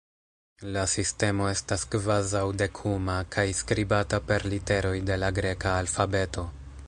[0.75, 6.53] La sistemo estas kvazaŭ-dekuma kaj skribata per literoj de la greka alfabeto.